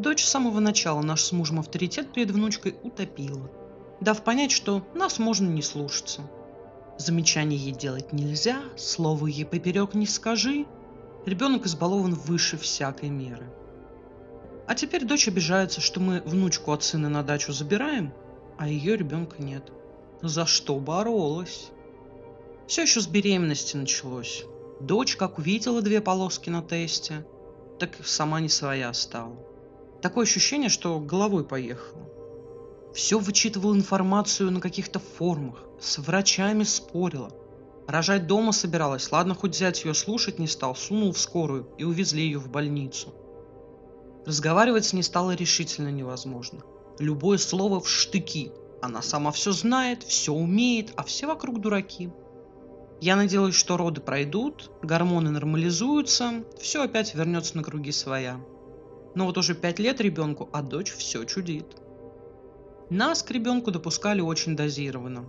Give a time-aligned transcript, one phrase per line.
[0.00, 3.50] Дочь с самого начала наш с мужем авторитет перед внучкой утопила,
[4.00, 6.22] дав понять, что нас можно не слушаться.
[6.96, 10.64] Замечаний ей делать нельзя, слово ей поперек не скажи.
[11.26, 13.52] Ребенок избалован выше всякой меры.
[14.66, 18.14] А теперь дочь обижается, что мы внучку от сына на дачу забираем,
[18.56, 19.70] а ее ребенка нет.
[20.22, 21.72] За что боролась?
[22.66, 24.46] Все еще с беременности началось.
[24.80, 27.26] Дочь, как увидела две полоски на тесте,
[27.78, 29.49] так сама не своя стала.
[30.02, 32.08] Такое ощущение, что головой поехала.
[32.94, 37.30] Все вычитывала информацию на каких-то форумах, с врачами спорила.
[37.86, 42.22] Рожать дома собиралась, ладно, хоть взять ее слушать не стал, сунул в скорую и увезли
[42.22, 43.14] ее в больницу.
[44.26, 46.60] Разговаривать с ней стало решительно невозможно.
[46.98, 48.52] Любое слово в штыки.
[48.82, 52.10] Она сама все знает, все умеет, а все вокруг дураки.
[53.00, 58.38] Я надеюсь, что роды пройдут, гормоны нормализуются, все опять вернется на круги своя.
[59.14, 61.66] Но вот уже пять лет ребенку, а дочь все чудит.
[62.90, 65.24] Нас к ребенку допускали очень дозированно.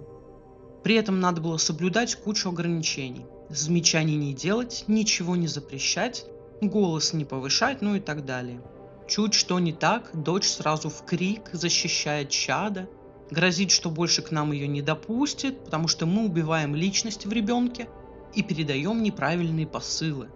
[0.83, 3.25] При этом надо было соблюдать кучу ограничений.
[3.49, 6.25] Замечаний не делать, ничего не запрещать,
[6.61, 8.61] голос не повышать, ну и так далее.
[9.07, 12.89] Чуть что не так, дочь сразу в крик, защищает чада,
[13.29, 17.87] грозит, что больше к нам ее не допустит, потому что мы убиваем личность в ребенке
[18.33, 20.29] и передаем неправильные посылы.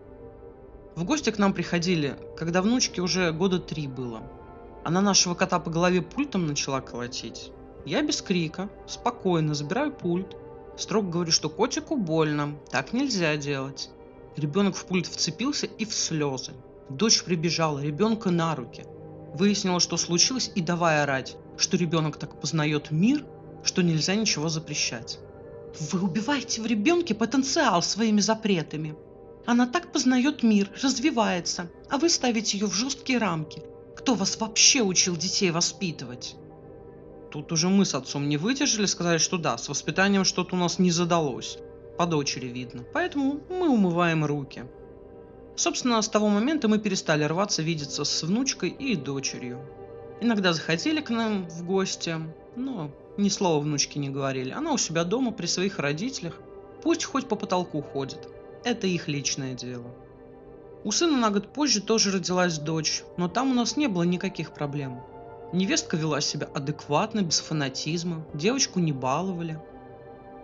[0.96, 4.24] В гости к нам приходили, когда внучке уже года три было–
[4.86, 7.52] она нашего кота по голове пультом начала колотить.
[7.88, 10.38] Я без крика, спокойно забираю пульт.
[10.78, 13.90] Строго говорю, что котику больно, так нельзя делать.
[14.36, 16.52] Ребенок в пульт вцепился и в слезы.
[16.90, 18.86] Дочь прибежала, ребенка на руки.
[19.34, 23.26] Выяснила, что случилось, и давай орать, что ребенок так познает мир,
[23.64, 25.18] что нельзя ничего запрещать.
[25.80, 28.96] Вы убиваете в ребенке потенциал своими запретами.
[29.46, 33.62] Она так познает мир, развивается, а вы ставите ее в жесткие рамки–
[34.06, 36.36] кто вас вообще учил детей воспитывать?
[37.32, 40.78] Тут уже мы с отцом не выдержали, сказали, что да, с воспитанием что-то у нас
[40.78, 41.58] не задалось.
[41.98, 42.86] По дочери видно.
[42.94, 44.66] Поэтому мы умываем руки.
[45.56, 49.60] Собственно, с того момента мы перестали рваться видеться с внучкой и дочерью.
[50.22, 52.16] Иногда заходили к нам в гости,
[52.56, 54.52] но ни слова внучке не говорили.
[54.52, 56.40] Она у себя дома при своих родителях.
[56.84, 58.28] Пусть хоть по потолку ходит.
[58.66, 59.86] Это их личное дело.
[60.84, 64.56] У сына на год позже тоже родилась дочь, но там у нас не было никаких
[64.56, 65.04] проблем.
[65.54, 69.62] Невестка вела себя адекватно, без фанатизма, девочку не баловали.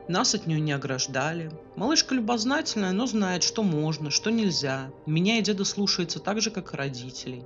[0.08, 1.52] Нас от нее не ограждали.
[1.76, 4.92] Малышка любознательная, но знает, что можно, что нельзя.
[5.08, 7.44] Меня и деда слушается так же, как и родителей.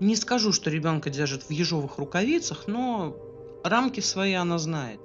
[0.00, 3.16] Не скажу, что ребенка держат в ежовых рукавицах, но
[3.62, 5.00] рамки свои она знает.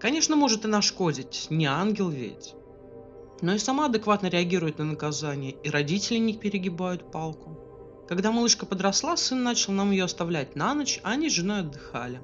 [0.00, 2.54] Конечно, может и нашкодить, не ангел ведь
[3.42, 7.58] но и сама адекватно реагирует на наказание, и родители не перегибают палку.
[8.08, 12.20] Когда малышка подросла, сын начал нам ее оставлять на ночь, а они с женой отдыхали.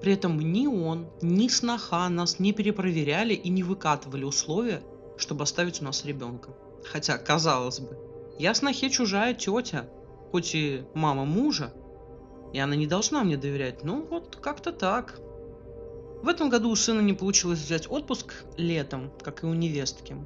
[0.00, 4.82] При этом ни он, ни сноха нас не перепроверяли и не выкатывали условия,
[5.16, 6.50] чтобы оставить у нас ребенка.
[6.84, 7.96] Хотя, казалось бы,
[8.38, 9.88] я снохе чужая тетя,
[10.30, 11.72] хоть и мама мужа,
[12.52, 13.82] и она не должна мне доверять.
[13.82, 15.18] Ну вот как-то так.
[16.22, 20.16] В этом году у сына не получилось взять отпуск летом, как и у невестки.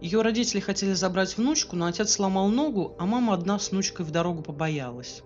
[0.00, 4.10] Ее родители хотели забрать внучку, но отец сломал ногу, а мама одна с внучкой в
[4.10, 5.22] дорогу побоялась.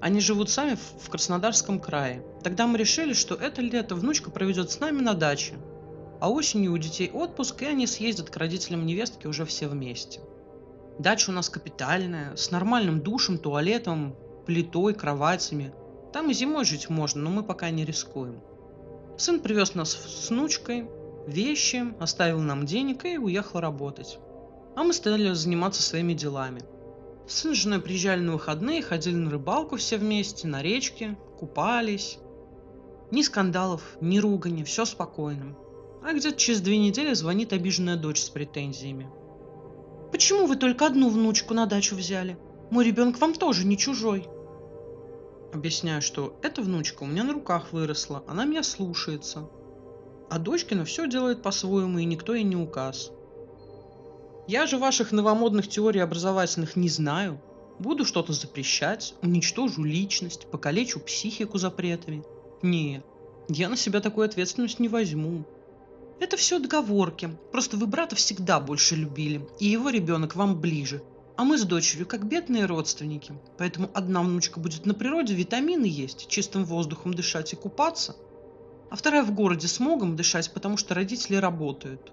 [0.00, 2.24] Они живут сами в Краснодарском крае.
[2.42, 5.54] Тогда мы решили, что это лето внучка проведет с нами на даче.
[6.20, 10.20] А осенью у детей отпуск, и они съездят к родителям невестки уже все вместе.
[10.98, 15.72] Дача у нас капитальная, с нормальным душем, туалетом, плитой, кроватями.
[16.12, 18.40] Там и зимой жить можно, но мы пока не рискуем.
[19.16, 20.88] Сын привез нас с внучкой,
[21.26, 24.18] вещи, оставил нам денег и уехал работать.
[24.74, 26.62] А мы стали заниматься своими делами.
[27.26, 32.18] Сын с женой приезжали на выходные, ходили на рыбалку все вместе, на речке, купались.
[33.10, 35.56] Ни скандалов, ни ругани, все спокойно.
[36.04, 39.08] А где-то через две недели звонит обиженная дочь с претензиями.
[40.10, 42.36] «Почему вы только одну внучку на дачу взяли?
[42.70, 44.26] Мой ребенок вам тоже не чужой».
[45.52, 49.48] Объясняю, что эта внучка у меня на руках выросла, она меня слушается,
[50.32, 53.12] а Дочкина все делает по-своему, и никто ей не указ.
[54.48, 57.38] Я же ваших новомодных теорий образовательных не знаю.
[57.78, 62.24] Буду что-то запрещать, уничтожу личность, покалечу психику запретами.
[62.62, 63.02] Не,
[63.50, 65.44] я на себя такую ответственность не возьму.
[66.18, 67.36] Это все отговорки.
[67.50, 71.02] Просто вы брата всегда больше любили, и его ребенок вам ближе.
[71.36, 73.34] А мы с дочерью как бедные родственники.
[73.58, 78.16] Поэтому одна внучка будет на природе витамины есть, чистым воздухом дышать и купаться–
[78.92, 82.12] а вторая в городе с могом дышать, потому что родители работают.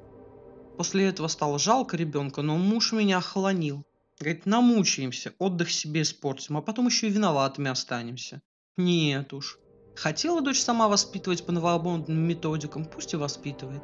[0.77, 3.83] После этого стало жалко ребенка, но муж меня охолонил.
[4.17, 8.41] Говорит, намучаемся, отдых себе испортим, а потом еще и виноватыми останемся.
[8.77, 9.59] Нет уж.
[9.93, 13.83] Хотела дочь сама воспитывать по новомодным методикам, пусть и воспитывает.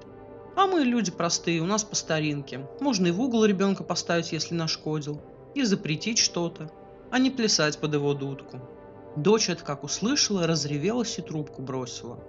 [0.56, 2.66] А мы люди простые, у нас по старинке.
[2.80, 5.22] Можно и в угол ребенка поставить, если нашкодил,
[5.54, 6.72] и запретить что-то,
[7.12, 8.62] а не плясать под его дудку.
[9.18, 12.24] Дочь это как услышала, разревелась и трубку бросила.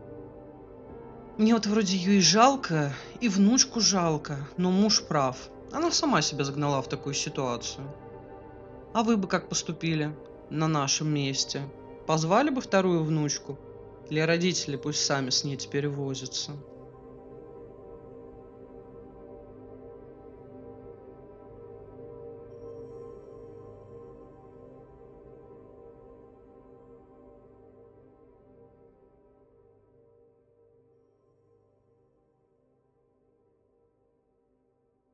[1.38, 5.36] Мне вот вроде ее и жалко, и внучку жалко, но муж прав.
[5.70, 7.86] Она сама себя загнала в такую ситуацию.
[8.94, 10.16] А вы бы как поступили
[10.48, 11.60] на нашем месте?
[12.06, 13.58] Позвали бы вторую внучку?
[14.08, 16.52] Или родители пусть сами с ней теперь возятся?